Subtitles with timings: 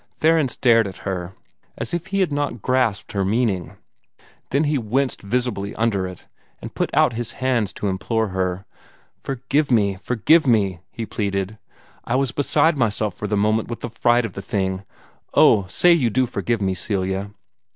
[0.17, 1.33] Theron stared at her,
[1.77, 3.77] as if he had not grasped her meaning.
[4.49, 6.25] Then he winced visibly under it,
[6.59, 8.65] and put out his hands to implore her.
[9.21, 9.97] "Forgive me!
[9.97, 11.59] Forgive me!" he pleaded.
[12.03, 14.83] "I was beside myself for the moment with the fright of the thing.
[15.35, 17.29] Oh, say you do forgive me, Celia!"